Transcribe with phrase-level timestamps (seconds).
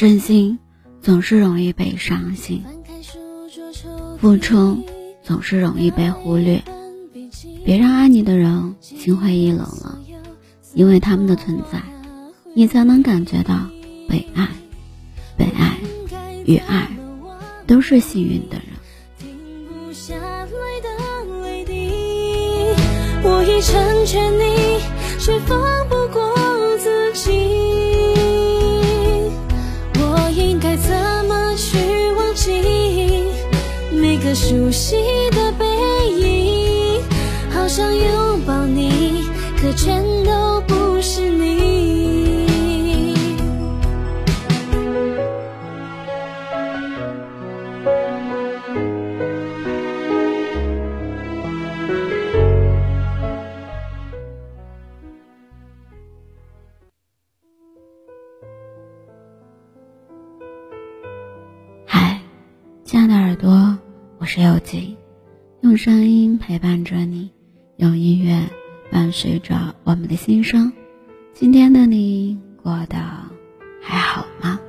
[0.00, 0.58] 真心
[1.02, 2.64] 总是容易被伤心，
[4.18, 4.82] 付出
[5.22, 6.62] 总是容易被忽略。
[7.66, 9.98] 别让爱你的人心灰意冷了，
[10.72, 11.82] 因为他们的存在，
[12.54, 13.68] 你才能感觉到
[14.08, 14.48] 被爱。
[15.36, 15.76] 被爱
[16.46, 16.88] 与爱
[17.66, 18.64] 都是幸运的人。
[23.22, 24.80] 我已成全你，
[25.18, 25.99] 却放不
[64.32, 64.96] 是有吉，
[65.60, 67.32] 用声音陪伴着你，
[67.78, 68.40] 用音乐
[68.88, 70.72] 伴随着我们的心声。
[71.34, 72.96] 今天的你过得
[73.82, 74.60] 还好吗？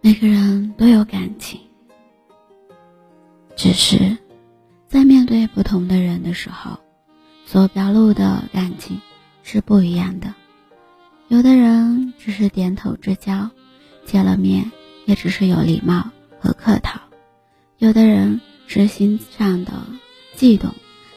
[0.00, 1.60] 每个人都有感情。
[3.54, 4.16] 只是，
[5.28, 6.80] 对不同的人的时候，
[7.44, 8.98] 所表露的感情
[9.42, 10.34] 是不一样的。
[11.28, 13.50] 有的人只是点头之交，
[14.06, 14.72] 见了面
[15.04, 16.08] 也只是有礼貌
[16.40, 16.98] 和客套；
[17.76, 19.72] 有的人是心上的
[20.34, 20.74] 悸动，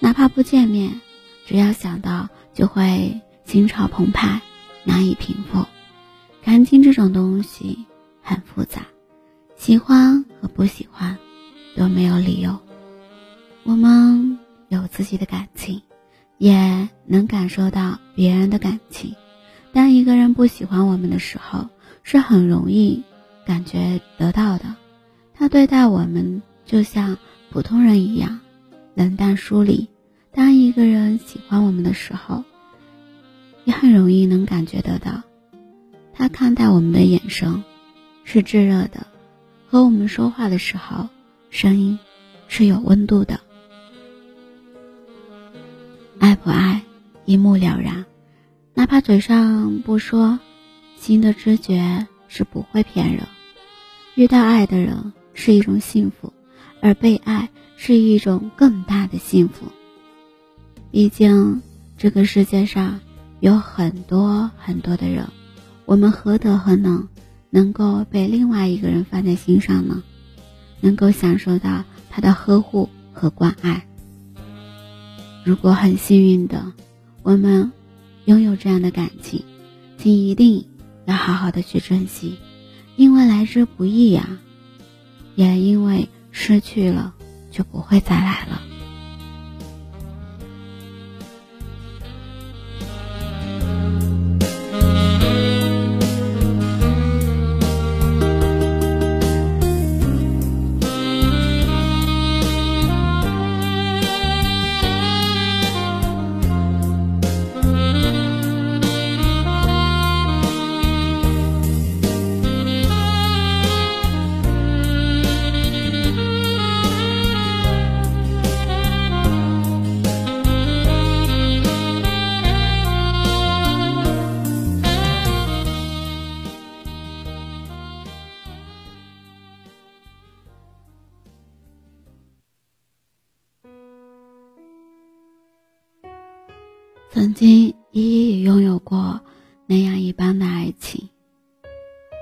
[0.00, 1.00] 哪怕不见面，
[1.46, 4.38] 只要想到就会心潮澎湃，
[4.84, 5.64] 难以平复。
[6.42, 7.86] 感情这种东西
[8.20, 8.82] 很复杂，
[9.56, 11.16] 喜欢和不喜欢。
[11.76, 12.56] 都没有理由。
[13.66, 14.38] 我们
[14.68, 15.80] 有自己的感情，
[16.36, 19.14] 也能感受到别人的感情。
[19.72, 21.68] 当一个人不喜欢我们的时候，
[22.02, 23.02] 是很容易
[23.46, 24.74] 感觉得到的。
[25.32, 27.16] 他对待我们就像
[27.50, 28.38] 普通人一样，
[28.94, 29.88] 冷淡疏离。
[30.30, 32.44] 当一个人喜欢我们的时候，
[33.64, 35.22] 也很容易能感觉得到，
[36.12, 37.64] 他看待我们的眼神
[38.24, 39.06] 是炙热的，
[39.66, 41.08] 和我们说话的时候。
[41.50, 41.96] 声音
[42.48, 43.40] 是有温度的，
[46.24, 46.80] 爱不爱
[47.26, 48.06] 一目了然，
[48.72, 50.38] 哪怕嘴上不说，
[50.96, 53.26] 心的知觉是不会骗人。
[54.14, 56.32] 遇到爱的人是一种幸福，
[56.80, 59.66] 而被爱是一种更大的幸福。
[60.90, 61.60] 毕竟
[61.98, 63.00] 这个世界上
[63.40, 65.28] 有很多很多的人，
[65.84, 67.06] 我们何德何能，
[67.50, 70.02] 能够被另外一个人放在心上呢？
[70.80, 73.86] 能够享受到他的呵护和关爱。
[75.44, 76.72] 如果很幸运的，
[77.22, 77.70] 我们
[78.24, 79.44] 拥有这样的感情，
[79.98, 80.66] 请一定
[81.04, 82.38] 要好好的去珍惜，
[82.96, 84.38] 因为来之不易呀，
[85.34, 87.14] 也因为失去了
[87.50, 88.62] 就不会再来了。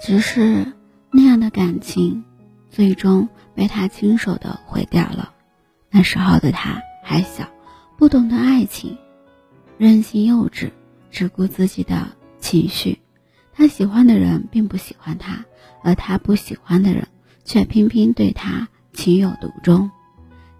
[0.00, 0.72] 只是
[1.10, 2.24] 那样的感情
[2.70, 5.32] 最终被他亲手的毁掉了。
[5.90, 7.48] 那时候的他还小，
[7.96, 8.96] 不懂得爱情，
[9.78, 10.70] 任性幼稚，
[11.10, 12.08] 只顾自己的
[12.38, 12.98] 情绪。
[13.52, 15.44] 他喜欢的人并不喜欢他，
[15.82, 17.08] 而他不喜欢的人
[17.44, 19.90] 却偏偏对他情有独钟。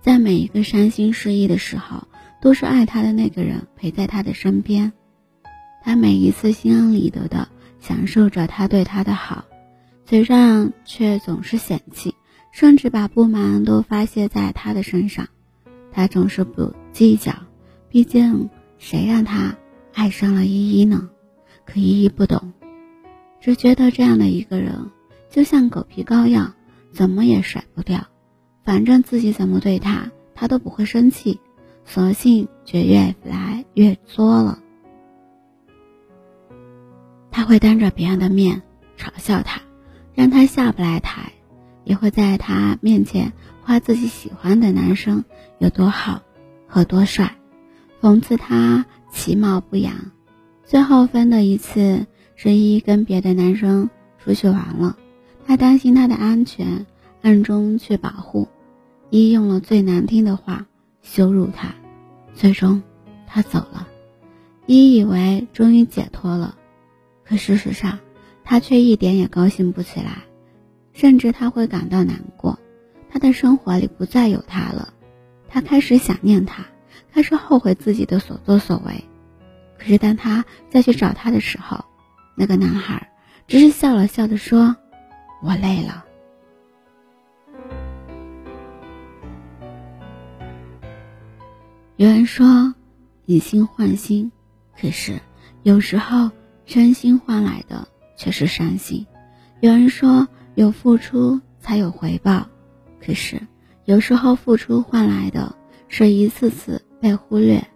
[0.01, 2.07] 在每一个伤心失意的时候。
[2.39, 4.93] 都是爱他的那个人陪在他的身边，
[5.83, 7.49] 他每一次心安理得的
[7.81, 9.45] 享受着他对他的好，
[10.05, 12.15] 嘴上却总是嫌弃，
[12.53, 15.29] 甚至把不满都发泄在他的身上。
[15.93, 17.33] 他总是不计较，
[17.89, 19.57] 毕竟谁让他
[19.95, 21.09] 爱上了依依呢？
[21.65, 22.53] 可依依不懂，
[23.41, 24.91] 只觉得这样的一个人
[25.31, 26.53] 就像狗皮膏药，
[26.93, 28.07] 怎么也甩不掉。
[28.65, 31.41] 反正自己怎么对他，他都不会生气，
[31.85, 34.61] 索性却越来越作了。
[37.37, 38.63] 他会当着别人的面
[38.97, 39.61] 嘲笑他，
[40.15, 41.35] 让他下不来台，
[41.85, 45.23] 也会在他面前夸自己喜欢的男生
[45.59, 46.23] 有多好
[46.67, 47.37] 和多帅，
[48.01, 49.93] 讽刺他其貌不扬。
[50.65, 52.07] 最后分的一次，
[52.37, 54.97] 是一跟别的男生出去玩了，
[55.47, 56.87] 他担心他的安全，
[57.21, 58.49] 暗中去保护。
[59.11, 60.65] 一用了最难听的话
[61.03, 61.75] 羞辱他，
[62.33, 62.83] 最终
[63.27, 63.87] 他走了。
[64.65, 66.57] 一以为终于解脱了，
[67.29, 67.99] 可事实上
[68.45, 70.23] 他却一点也高兴不起来，
[70.93, 72.59] 甚至他会感到难过。
[73.11, 74.93] 他的生活里不再有他了，
[75.49, 76.65] 他开始想念他，
[77.13, 79.05] 开始后悔自己的所作所为。
[79.79, 81.85] 可是当他再去找他的时候，
[82.37, 83.11] 那个男孩
[83.47, 84.77] 只是笑了笑的说
[85.43, 86.05] ：“我累了。”
[91.97, 92.75] 有人说，
[93.25, 94.31] 以心换心，
[94.79, 95.19] 可是
[95.63, 96.31] 有时候
[96.67, 99.07] 真心换来的却是伤心。
[99.61, 102.49] 有人说，有付出才有回报，
[103.01, 103.41] 可是
[103.85, 105.57] 有时候付出换来的
[105.89, 107.67] 是一次次被忽略。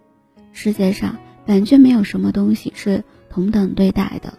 [0.51, 4.37] 世界上本就没有什么东西是同等对待的，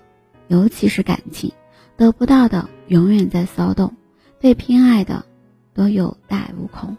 [0.48, 1.52] 尤其是感情，
[1.96, 3.96] 得不到的永远在骚动，
[4.38, 5.24] 被偏爱的
[5.72, 6.96] 都有恃无恐。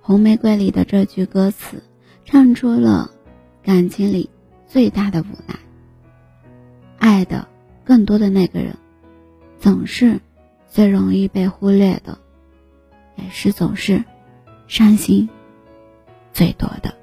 [0.00, 1.82] 红玫瑰里的这句歌词，
[2.24, 3.10] 唱出了
[3.64, 4.30] 感情里
[4.68, 5.58] 最大的无奈。
[6.98, 7.48] 爱的
[7.84, 8.76] 更多的那个人，
[9.58, 10.20] 总是
[10.68, 12.18] 最容易被忽略的，
[13.16, 14.04] 也是总是
[14.66, 15.28] 伤心
[16.32, 16.94] 最多的。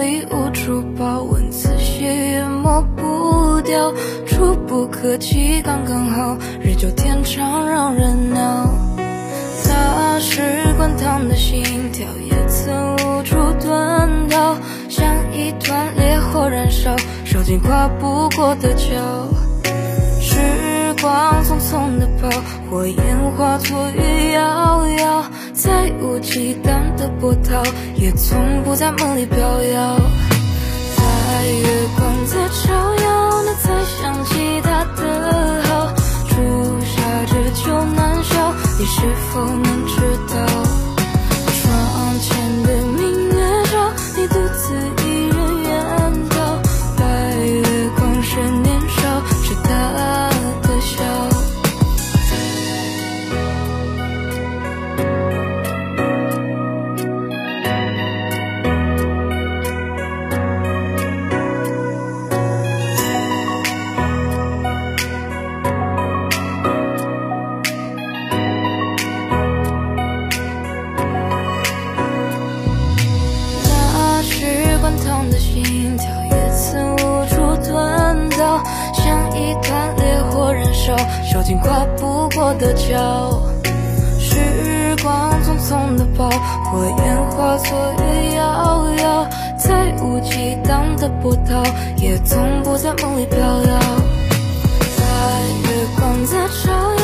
[0.00, 3.92] 里无处报，文字写也抹不掉，
[4.26, 8.66] 触不可及刚刚好，日久天长让人恼。
[9.68, 10.40] 大使
[10.78, 11.62] 滚烫的心
[11.92, 14.56] 跳也曾无处遁逃，
[14.88, 18.96] 像一团烈火燃烧，烧尽跨不过的桥。
[20.18, 20.38] 时
[21.02, 22.30] 光匆匆的跑，
[22.70, 25.29] 火焰化作雨遥遥，
[25.62, 27.62] 再无忌惮的波涛，
[27.94, 30.00] 也从不在梦里飘摇。
[30.96, 32.72] 在月光在照
[33.04, 35.92] 耀，你才想起他的好，
[36.28, 36.34] 朱
[36.80, 39.86] 砂痣就难消，你是否能
[85.70, 89.24] 痛的抱，火焰化作月遥遥，
[89.56, 91.62] 再无激荡的波涛，
[91.96, 93.78] 也从不在梦里飘摇。
[94.98, 95.04] 在
[95.62, 96.99] 月光在照耀，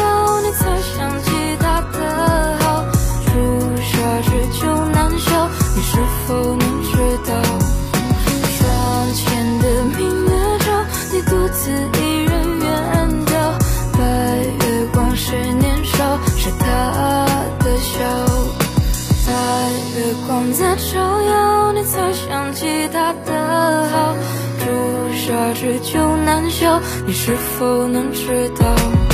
[26.37, 29.06] 难消，你是否能知道？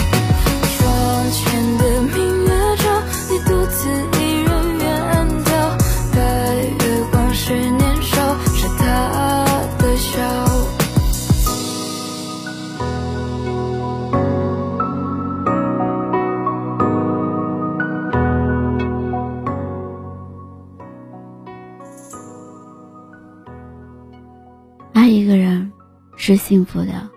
[26.33, 27.11] 是幸福的，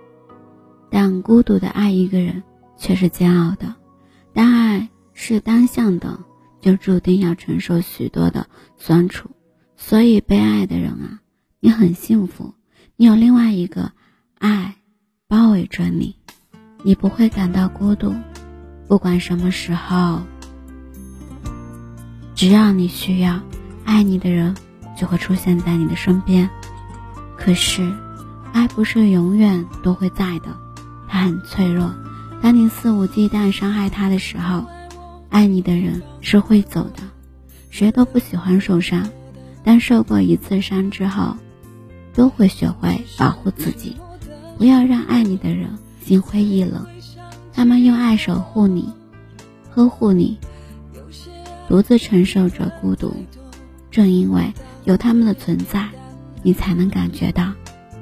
[0.90, 2.44] 但孤独的爱一个人
[2.78, 3.74] 却是煎熬的。
[4.34, 6.20] 但爱是单向的，
[6.60, 9.30] 就注定要承受许多的酸楚。
[9.78, 11.22] 所以，被爱的人啊，
[11.62, 12.54] 你很幸福，
[12.98, 13.94] 你有另外一个
[14.38, 14.76] 爱
[15.30, 16.18] 包围着你，
[16.84, 18.14] 你不会感到孤独。
[18.90, 20.24] 不管什么时候，
[22.36, 23.40] 只要你需要，
[23.86, 24.54] 爱你的人
[24.98, 26.50] 就会出现在你的身边。
[27.38, 27.96] 可是，
[28.56, 30.48] 爱不是永远都会在的，
[31.10, 31.94] 它很脆弱。
[32.42, 34.64] 当你肆无忌惮伤害他的时候，
[35.30, 37.04] 爱你的人是会走的。
[37.70, 39.10] 谁都不喜欢受伤。
[39.62, 41.36] 但受过一次伤之后，
[42.14, 43.98] 都会学会保护自己，
[44.58, 46.86] 不要让爱你的人心灰意冷。
[47.52, 48.94] 他们用爱守护你，
[49.74, 50.38] 呵护你，
[51.68, 53.14] 独自承受着孤独。
[53.92, 54.54] 正因为
[54.86, 55.90] 有他们的存在，
[56.42, 57.52] 你才能感觉到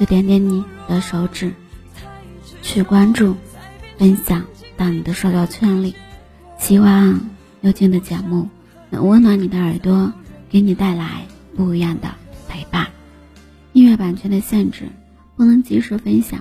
[0.00, 1.52] 就点点你的手指，
[2.62, 3.36] 去关注、
[3.98, 4.46] 分享
[4.78, 5.94] 到你的社交圈里。
[6.58, 7.20] 希望
[7.60, 8.48] 幽静的节目
[8.88, 10.10] 能温暖你的耳朵，
[10.48, 12.08] 给你带来不一样的
[12.48, 12.86] 陪伴。
[13.74, 14.88] 音乐版权的限制，
[15.36, 16.40] 不能及时分享，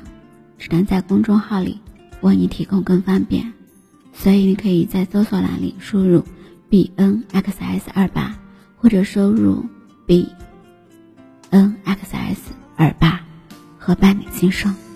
[0.58, 1.82] 只能在公众号里
[2.22, 3.52] 为你提供更方便。
[4.14, 6.24] 所以你可以在搜索栏里输入
[6.70, 8.38] b n x s 二八，
[8.78, 9.66] 或者输入
[10.06, 10.30] b
[11.50, 13.22] n x s 二八，
[13.90, 14.89] 和伴你今生。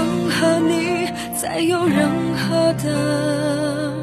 [0.00, 3.99] 能和你再有任何的